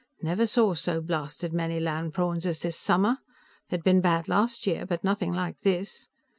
[0.23, 3.19] Never saw so blasted many land prawns as this summer.
[3.69, 6.09] They'd been bad last year, but nothing like this.